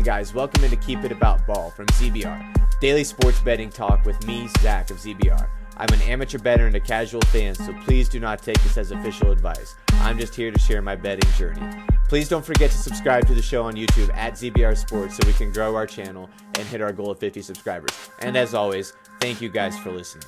[0.00, 4.26] Hey guys, welcome into Keep It About Ball from ZBR, daily sports betting talk with
[4.26, 5.46] me, Zach of ZBR.
[5.76, 8.92] I'm an amateur bettor and a casual fan, so please do not take this as
[8.92, 9.74] official advice.
[9.96, 11.84] I'm just here to share my betting journey.
[12.08, 15.34] Please don't forget to subscribe to the show on YouTube at ZBR Sports so we
[15.34, 17.92] can grow our channel and hit our goal of 50 subscribers.
[18.20, 20.24] And as always, thank you guys for listening.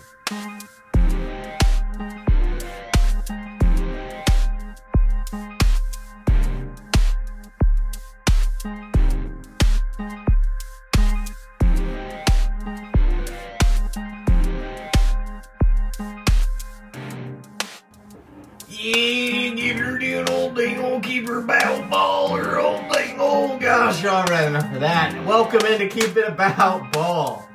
[23.93, 25.15] All right, enough of that.
[25.27, 27.47] Welcome in to Keep It About Ball.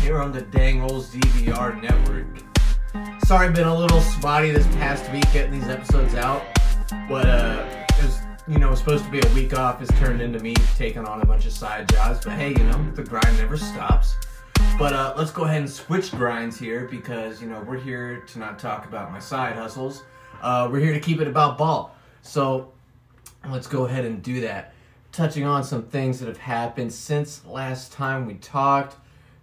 [0.00, 2.26] Here on the dang old ZBR network.
[3.24, 6.42] Sorry, been a little spotty this past week getting these episodes out.
[7.08, 10.20] But uh it was you know, was supposed to be a week off, it's turned
[10.20, 12.22] into me taking on a bunch of side jobs.
[12.24, 14.16] But hey, you know, the grind never stops.
[14.76, 18.38] But uh, let's go ahead and switch grinds here because you know we're here to
[18.40, 20.02] not talk about my side hustles.
[20.42, 21.96] Uh, we're here to keep it about ball.
[22.22, 22.72] So
[23.48, 24.73] let's go ahead and do that.
[25.14, 28.96] Touching on some things that have happened since last time we talked.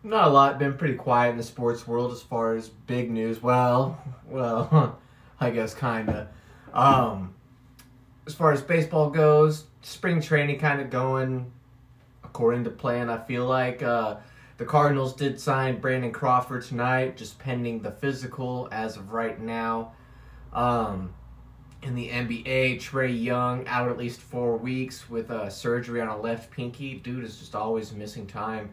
[0.04, 0.60] Not a lot.
[0.60, 3.42] Been pretty quiet in the sports world as far as big news.
[3.42, 3.98] Well,
[4.28, 5.00] well,
[5.40, 6.28] I guess kinda.
[6.74, 7.34] Um,
[8.28, 11.50] as far as baseball goes, spring training kind of going
[12.22, 13.10] according to plan.
[13.10, 14.18] I feel like uh,
[14.58, 19.94] the Cardinals did sign Brandon Crawford tonight, just pending the physical as of right now.
[20.52, 21.14] Um,
[21.84, 26.20] in the NBA, Trae Young out at least four weeks with uh, surgery on a
[26.20, 26.96] left pinky.
[26.96, 28.70] Dude is just always missing time,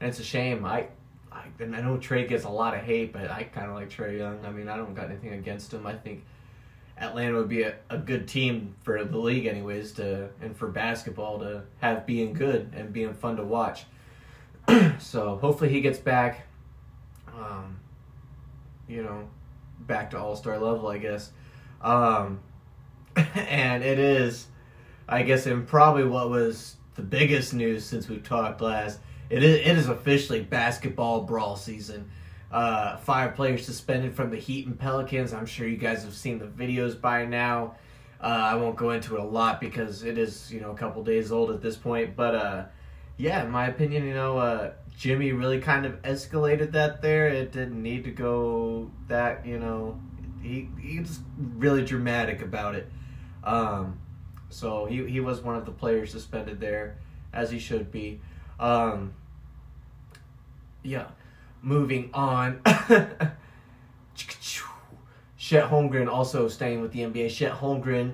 [0.00, 0.64] and it's a shame.
[0.64, 0.88] I,
[1.32, 4.18] I, I know Trae gets a lot of hate, but I kind of like Trae
[4.18, 4.44] Young.
[4.44, 5.86] I mean, I don't got anything against him.
[5.86, 6.22] I think
[6.98, 11.38] Atlanta would be a, a good team for the league, anyways, to and for basketball
[11.38, 13.86] to have being good and being fun to watch.
[14.98, 16.46] so hopefully he gets back.
[17.28, 17.78] Um,
[18.86, 19.30] you know,
[19.80, 21.30] back to all star level, I guess.
[21.80, 22.40] Um,
[23.34, 24.46] and it is,
[25.08, 29.00] I guess, and probably what was the biggest news since we've talked last.
[29.28, 32.10] It is, it is officially basketball brawl season.
[32.50, 35.32] Uh, five players suspended from the Heat and Pelicans.
[35.32, 37.76] I'm sure you guys have seen the videos by now.
[38.20, 41.02] Uh, I won't go into it a lot because it is, you know, a couple
[41.04, 42.16] days old at this point.
[42.16, 42.64] But uh,
[43.16, 47.28] yeah, in my opinion, you know, uh, Jimmy really kind of escalated that there.
[47.28, 49.98] It didn't need to go that, you know,
[50.42, 52.90] he he just really dramatic about it.
[53.44, 53.98] Um,
[54.48, 56.96] so he he was one of the players suspended there,
[57.32, 58.20] as he should be.
[58.58, 59.14] Um,
[60.82, 61.06] yeah,
[61.62, 62.60] moving on.
[65.36, 67.30] Chet Holmgren also staying with the NBA.
[67.30, 68.12] Chet Holmgren,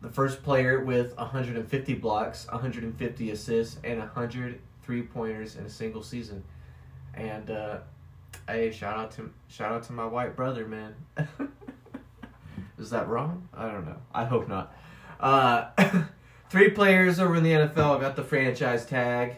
[0.00, 6.02] the first player with 150 blocks, 150 assists, and 100 three pointers in a single
[6.02, 6.42] season.
[7.14, 7.78] And uh,
[8.48, 10.94] hey, shout out to shout out to my white brother, man.
[12.82, 13.48] Is that wrong?
[13.54, 13.96] I don't know.
[14.12, 14.74] I hope not.
[15.20, 15.70] Uh,
[16.50, 19.36] three players over in the NFL got the franchise tag.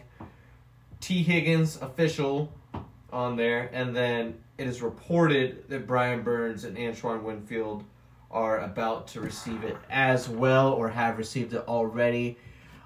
[0.99, 2.51] Tee Higgins official
[3.13, 7.83] on there, and then it is reported that Brian Burns and Antoine Winfield
[8.31, 12.37] are about to receive it as well, or have received it already.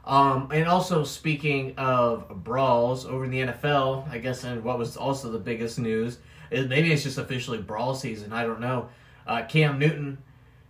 [0.04, 4.98] Um, and also speaking of brawls over in the NFL, I guess, and what was
[4.98, 6.18] also the biggest news
[6.52, 8.34] is maybe it's just officially brawl season.
[8.34, 8.90] I don't know.
[9.28, 10.18] Uh, Cam Newton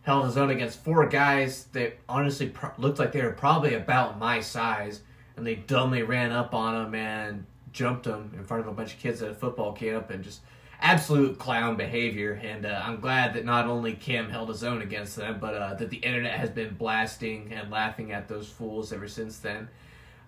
[0.01, 4.39] held his own against four guys that honestly looked like they were probably about my
[4.39, 5.01] size,
[5.35, 8.93] and they dumbly ran up on him and jumped him in front of a bunch
[8.93, 10.41] of kids at a football camp and just
[10.81, 12.39] absolute clown behavior.
[12.41, 15.73] And uh, I'm glad that not only Cam held his own against them, but uh,
[15.75, 19.67] that the internet has been blasting and laughing at those fools ever since then.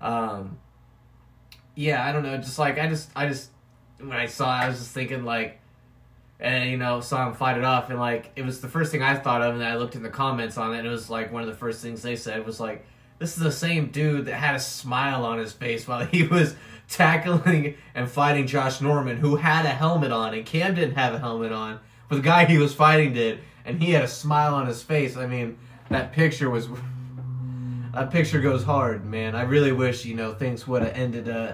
[0.02, 0.60] Um,
[1.76, 2.38] yeah, I don't know.
[2.38, 3.50] Just like I just, I just
[4.00, 5.61] when I saw, it, I was just thinking like,
[6.42, 9.04] and you know, saw him fight it off, and like it was the first thing
[9.04, 11.32] I thought of, and I looked in the comments on it, and it was like
[11.32, 12.86] one of the first things they said was like,
[13.20, 16.56] this is the same dude that had a smile on his face while he was
[16.90, 21.20] tackling and fighting Josh Norman, who had a helmet on, and Cam didn't have a
[21.20, 21.80] helmet on,
[22.10, 25.16] but the guy he was fighting did, and he had a smile on his face.
[25.16, 25.58] I mean,
[25.90, 26.68] that picture was.
[27.94, 29.36] That picture goes hard, man.
[29.36, 31.52] I really wish, you know, things would have ended uh,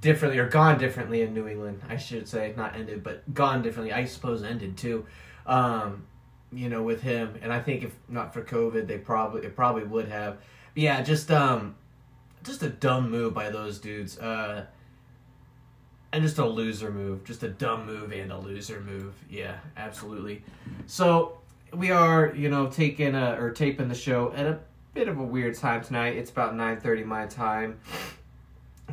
[0.00, 1.82] differently or gone differently in New England.
[1.88, 3.92] I should say, not ended, but gone differently.
[3.92, 5.06] I suppose ended too.
[5.46, 6.06] Um,
[6.52, 9.84] you know, with him, and I think if not for COVID, they probably it probably
[9.84, 10.38] would have.
[10.74, 11.76] But yeah, just um,
[12.42, 14.18] just a dumb move by those dudes.
[14.18, 14.66] Uh,
[16.12, 19.14] and just a loser move, just a dumb move and a loser move.
[19.30, 20.42] Yeah, absolutely.
[20.86, 21.38] So
[21.72, 24.58] we are, you know, taking a, or taping the show at a
[24.92, 26.16] bit of a weird time tonight.
[26.16, 27.78] It's about nine thirty my time.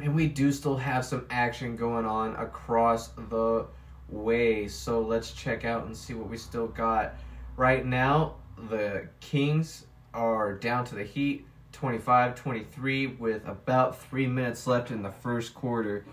[0.04, 3.66] And we do still have some action going on across the
[4.10, 4.68] way.
[4.68, 7.16] So let's check out and see what we still got.
[7.56, 8.36] Right now,
[8.70, 15.02] the Kings are down to the Heat 25 23 with about three minutes left in
[15.02, 16.06] the first quarter.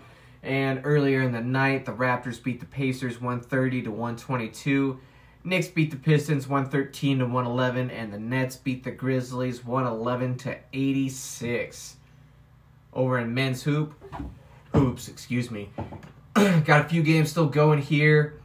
[0.43, 4.99] And earlier in the night, the Raptors beat the Pacers 130 to 122.
[5.43, 10.57] Knicks beat the Pistons 113 to 111, and the Nets beat the Grizzlies 111 to
[10.73, 11.97] 86.
[12.95, 13.93] Over in men's hoop,
[14.73, 15.69] hoops, excuse me.
[16.33, 18.39] Got a few games still going here.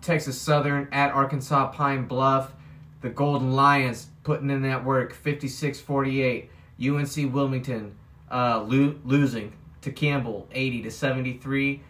[0.00, 2.52] Texas Southern at Arkansas Pine Bluff.
[3.00, 6.50] The Golden Lions putting in that work 56 48.
[6.80, 7.96] UNC Wilmington
[8.30, 11.82] uh, lo- losing to Campbell 80 to 73.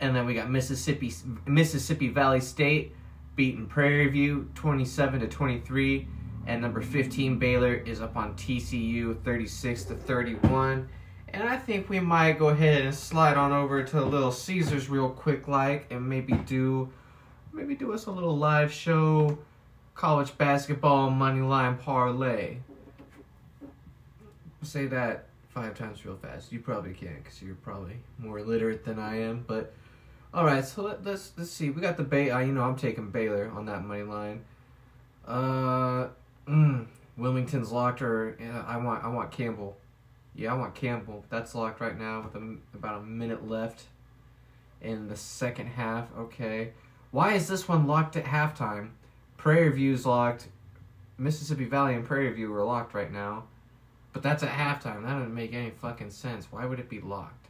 [0.00, 1.12] And then we got Mississippi
[1.46, 2.94] Mississippi Valley State
[3.36, 6.08] beating Prairie View 27 to 23.
[6.48, 10.88] And number 15 Baylor is up on TCU 36 to 31.
[11.28, 14.88] And I think we might go ahead and slide on over to a Little Caesars
[14.88, 16.90] real quick like and maybe do
[17.52, 19.36] maybe do us a little live show
[19.94, 22.56] college basketball money line parlay.
[24.62, 26.50] Say that five times real fast.
[26.50, 29.44] You probably can't because you're probably more literate than I am.
[29.46, 29.74] But
[30.32, 31.68] all right, so let, us let's see.
[31.68, 32.30] We got the Bay.
[32.30, 34.44] Uh, you know, I'm taking Baylor on that money line.
[35.26, 36.08] Uh,
[36.48, 36.86] mm,
[37.16, 39.76] Wilmington's locked, or yeah, I want I want Campbell.
[40.34, 41.24] Yeah, I want Campbell.
[41.30, 43.84] That's locked right now with a, about a minute left
[44.80, 46.08] in the second half.
[46.16, 46.72] Okay,
[47.10, 48.90] why is this one locked at halftime?
[49.36, 50.48] Prairie View's locked.
[51.16, 53.44] Mississippi Valley and Prairie View are locked right now.
[54.12, 55.02] But that's at halftime.
[55.02, 56.46] That doesn't make any fucking sense.
[56.50, 57.48] Why would it be locked?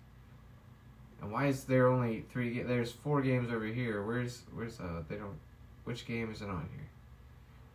[1.20, 2.62] And why is there only three?
[2.62, 4.02] There's four games over here.
[4.02, 5.02] Where's where's uh?
[5.08, 5.38] They don't.
[5.84, 6.88] Which game is it on here?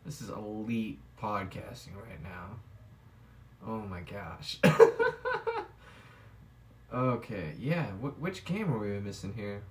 [0.05, 2.49] This is elite podcasting right now.
[3.65, 4.59] Oh my gosh.
[6.93, 7.85] okay, yeah.
[7.85, 9.63] Wh- which game are we missing here?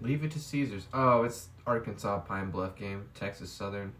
[0.00, 0.88] Leave it to Caesars.
[0.92, 3.04] Oh, it's Arkansas Pine Bluff game.
[3.14, 3.92] Texas Southern.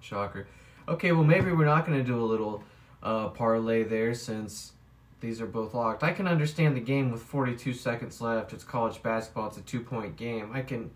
[0.00, 0.46] Shocker.
[0.88, 2.64] Okay, well maybe we're not gonna do a little
[3.02, 4.72] uh, parlay there since
[5.20, 6.02] these are both locked.
[6.02, 8.54] I can understand the game with 42 seconds left.
[8.54, 9.48] It's college basketball.
[9.48, 10.50] It's a two point game.
[10.54, 10.90] I can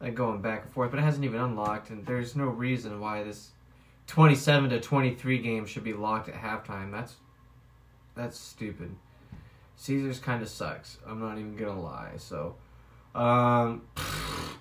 [0.00, 3.24] like going back and forth, but it hasn't even unlocked, and there's no reason why
[3.24, 3.50] this
[4.10, 6.90] 27 to 23 game should be locked at halftime.
[6.90, 7.14] That's
[8.16, 8.96] that's stupid.
[9.76, 10.98] Caesars kind of sucks.
[11.06, 12.14] I'm not even gonna lie.
[12.16, 12.56] So,
[13.14, 13.82] um,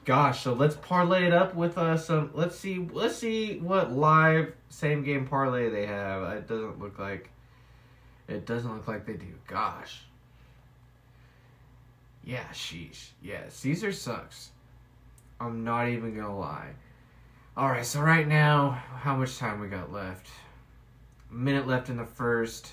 [0.05, 0.43] gosh.
[0.43, 2.29] So let's parlay it up with uh, some.
[2.35, 2.87] Let's see.
[2.93, 6.21] Let's see what live same game parlay they have.
[6.33, 7.31] It doesn't look like.
[8.27, 9.33] It doesn't look like they do.
[9.47, 10.03] Gosh.
[12.23, 13.07] Yeah, sheesh.
[13.23, 14.51] Yeah, Caesar sucks.
[15.41, 16.73] I'm not even gonna lie.
[17.59, 20.29] Alright, so right now, how much time we got left?
[21.29, 22.71] A minute left in the first.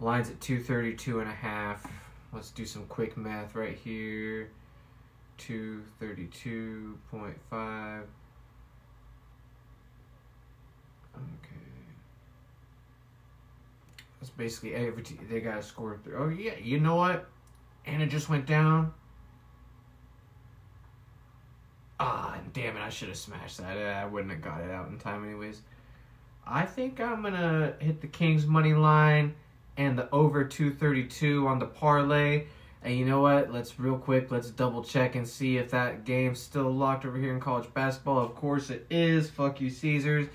[0.00, 1.86] Lines at 232 and a half.
[2.32, 4.48] Let's do some quick math right here.
[5.36, 8.02] 232.5.
[11.14, 11.24] Okay.
[14.20, 16.16] That's basically every they got to score through.
[16.16, 17.28] Oh yeah, you know what?
[17.84, 18.94] And it just went down.
[22.00, 22.80] Ah, damn it!
[22.80, 23.76] I should have smashed that.
[23.76, 25.62] I wouldn't have got it out in time, anyways.
[26.46, 29.34] I think I'm gonna hit the Kings money line
[29.76, 32.46] and the over 232 on the parlay.
[32.82, 33.52] And you know what?
[33.52, 37.34] Let's real quick, let's double check and see if that game's still locked over here
[37.34, 38.18] in college basketball.
[38.18, 39.28] Of course it is.
[39.28, 40.28] Fuck you, Caesars.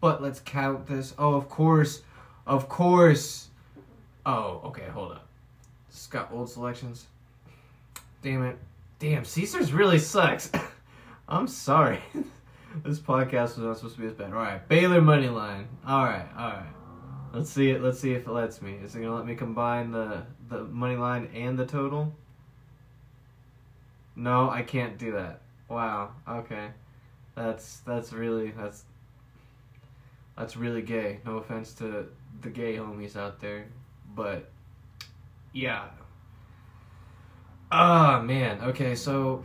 [0.00, 1.14] But let's count this.
[1.18, 2.02] Oh, of course.
[2.46, 3.48] Of course.
[4.26, 5.26] Oh, okay, hold up.
[5.88, 7.06] It's got old selections.
[8.22, 8.58] Damn it.
[8.98, 10.50] Damn, Caesars really sucks.
[11.28, 12.00] I'm sorry.
[12.84, 14.32] this podcast was not supposed to be as bad.
[14.32, 15.68] Alright, Baylor money line.
[15.88, 16.66] Alright, alright.
[17.32, 17.82] Let's see it.
[17.82, 18.74] Let's see if it lets me.
[18.84, 22.14] Is it gonna let me combine the the money line and the total?
[24.14, 25.40] No, I can't do that.
[25.68, 26.12] Wow.
[26.28, 26.68] Okay.
[27.34, 28.84] That's that's really that's
[30.36, 31.18] that's really gay.
[31.26, 32.06] No offense to
[32.40, 33.66] the gay homies out there,
[34.14, 34.50] but
[35.52, 35.86] yeah.
[37.72, 38.60] Ah man.
[38.60, 39.42] Okay, so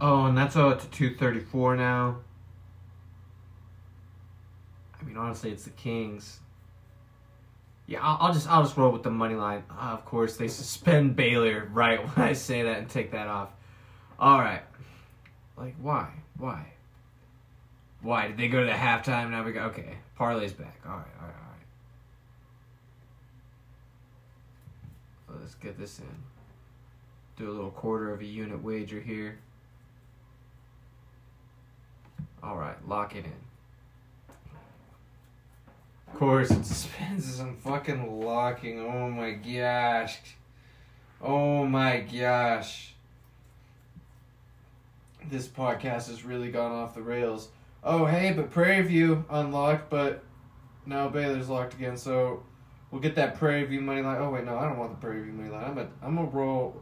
[0.00, 2.18] oh, and that's all to two thirty four now.
[5.00, 6.40] I mean, honestly, it's the Kings.
[7.86, 9.62] Yeah, I'll, I'll just I'll just roll with the money line.
[9.70, 13.50] Uh, of course, they suspend Baylor right when I say that and take that off.
[14.18, 14.62] All right,
[15.56, 16.08] like why?
[16.36, 16.72] Why?
[18.02, 19.30] Why did they go to the halftime?
[19.30, 19.60] Now we go.
[19.62, 20.80] Okay, parlay's back.
[20.84, 21.34] All right, all right,
[25.28, 25.40] all right.
[25.40, 26.06] Let's get this in.
[27.36, 29.38] Do a little quarter of a unit wager here.
[32.42, 33.32] All right, lock it in.
[36.08, 38.80] Of course, it spins as I'm fucking locking.
[38.80, 40.18] Oh my gosh.
[41.20, 42.94] Oh my gosh.
[45.28, 47.48] This podcast has really gone off the rails.
[47.82, 50.22] Oh, hey, but Prairie View unlocked, but
[50.86, 52.42] now Baylor's locked again, so
[52.90, 54.18] we'll get that Prairie View money line.
[54.20, 55.64] Oh, wait, no, I don't want the Prairie View money line.
[55.64, 56.80] I'm a, I'm a roll.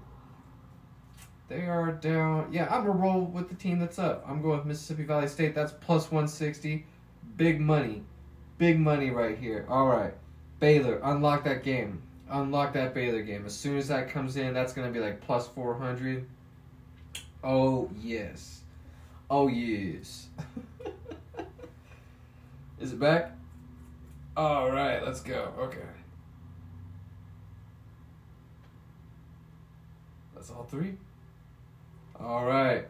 [1.48, 2.52] They are down.
[2.52, 4.24] Yeah, I'm going to roll with the team that's up.
[4.26, 5.54] I'm going with Mississippi Valley State.
[5.54, 6.86] That's plus 160.
[7.36, 8.02] Big money.
[8.58, 9.66] Big money right here.
[9.68, 10.14] All right.
[10.60, 12.00] Baylor, unlock that game.
[12.30, 13.44] Unlock that Baylor game.
[13.44, 16.26] As soon as that comes in, that's going to be like plus 400.
[17.42, 18.62] Oh, yes.
[19.28, 20.28] Oh, yes.
[22.80, 23.32] Is it back?
[24.36, 25.52] All right, let's go.
[25.58, 25.78] Okay.
[30.34, 30.94] That's all three?
[32.18, 32.87] All right.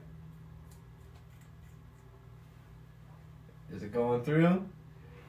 [3.74, 4.64] Is it going through?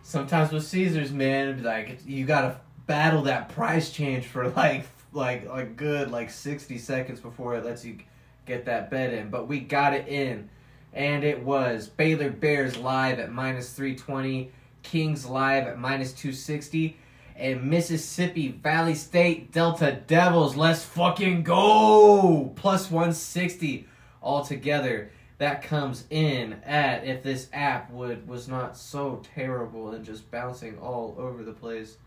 [0.04, 5.75] Sometimes with Caesars, man, like you gotta battle that price change for like like like
[5.75, 7.98] good like sixty seconds before it lets you
[8.46, 9.30] get that bet in.
[9.30, 10.50] But we got it in,
[10.94, 14.52] and it was Baylor Bears live at minus three twenty,
[14.84, 16.98] Kings live at minus two sixty,
[17.36, 20.56] and Mississippi Valley State Delta Devils.
[20.56, 22.54] Let's fucking go!
[22.56, 23.88] Plus one sixty
[24.22, 30.30] altogether that comes in at if this app would was not so terrible and just
[30.32, 31.98] bouncing all over the place.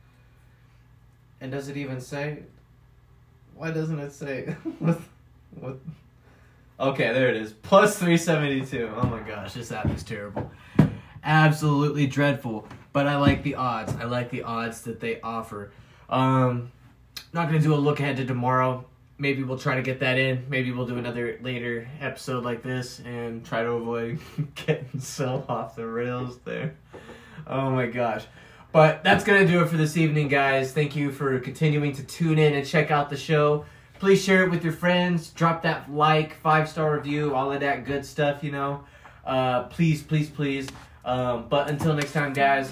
[1.40, 2.42] And does it even say?
[3.54, 4.46] Why doesn't it say?
[4.78, 5.00] what?
[5.54, 5.78] What?
[6.80, 7.52] Okay, there it is.
[7.52, 8.90] Plus three seventy two.
[8.96, 10.50] Oh my gosh, this app is terrible.
[11.28, 12.66] Absolutely dreadful.
[12.92, 13.94] But I like the odds.
[13.94, 15.70] I like the odds that they offer.
[16.08, 16.72] Um,
[17.32, 18.84] not gonna do a look ahead to tomorrow
[19.18, 20.46] maybe we'll try to get that in.
[20.48, 24.20] Maybe we'll do another later episode like this and try to avoid
[24.54, 26.76] getting so off the rails there.
[27.46, 28.24] Oh my gosh.
[28.70, 30.72] But that's going to do it for this evening, guys.
[30.72, 33.64] Thank you for continuing to tune in and check out the show.
[33.98, 35.30] Please share it with your friends.
[35.30, 38.84] Drop that like, five star review, all of that good stuff, you know.
[39.24, 40.68] Uh, please, please, please.
[41.08, 42.70] Um, but until next time, guys,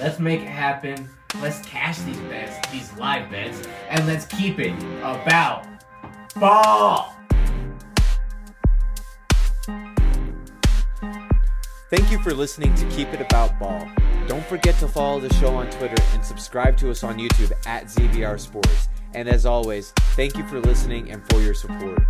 [0.00, 1.08] let's make it happen.
[1.40, 5.68] Let's cash these bets, these live bets, and let's keep it about
[6.34, 7.14] ball.
[11.90, 13.88] Thank you for listening to Keep It About Ball.
[14.26, 17.84] Don't forget to follow the show on Twitter and subscribe to us on YouTube at
[17.84, 18.88] ZBR Sports.
[19.14, 22.02] And as always, thank you for listening and for your support.